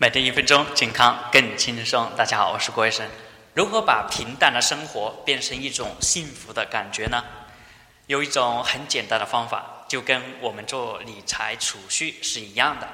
[0.00, 2.08] 每天一分钟，健康更轻松。
[2.16, 3.04] 大家好，我是郭医生。
[3.52, 7.24] 如何把平淡的生活变成一种幸福的感觉呢？
[8.06, 12.88] 有一种很简单的方法，就跟我们做理财储蓄是一样的。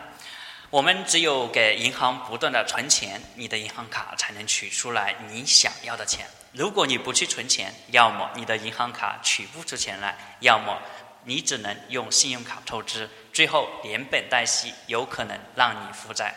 [0.71, 6.27] 我们只有给银行不断的存钱，你的银行卡才能取出来你想要的钱。
[6.53, 10.79] 如果你不去存钱，要么你的银行卡取不出钱来，要么
[11.25, 16.35] 你只能用信用卡透支，最后连本带息，有可能让你负债。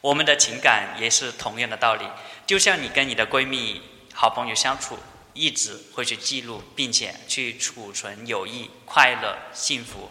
[0.00, 2.04] 我们的情感也是同样的道理，
[2.46, 3.82] 就像你跟你的闺蜜、
[4.14, 4.98] 好朋友相处，
[5.34, 10.10] 一直会去记录，并且去储存友谊、快乐、幸福。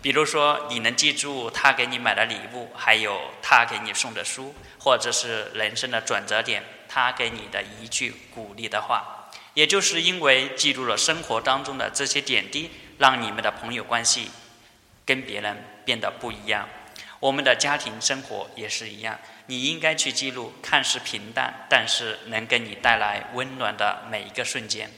[0.00, 9.30] 比如说，你能记住她给你买的礼物，还有她给你送的书，或者是人生的转折点，她给你的一句鼓励的话。
[9.54, 14.30] 也就是因为记录了生活当中的这些点滴，让你们的朋友关系
[15.04, 16.68] 跟别人变得不一样。
[17.24, 24.90] 我们的家庭生活也是一样，你应该去记录看似平淡，但是能给你带来温暖的每一个瞬间。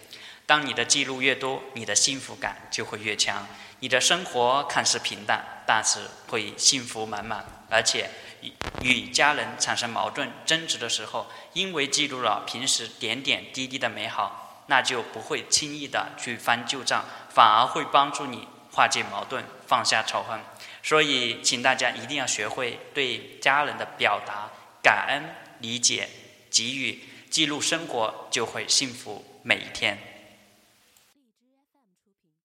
[0.44, 3.46] 当你的记录越多，你的幸福感就会越强。
[3.78, 7.44] 你的生活看似平淡，但是会幸福满满。
[7.70, 8.52] 而且与
[8.82, 20.40] 与家人产生矛盾争执的时候，因为记录了平时点点滴滴的美好，那就不会轻易的去翻旧账，反而会帮助你化解矛盾，放下仇恨。
[20.86, 24.48] 所以，请大家一定要学会对家人的表达
[24.80, 26.08] 感恩、理解、
[26.48, 29.98] 给予、记录生活，就会幸福每一天。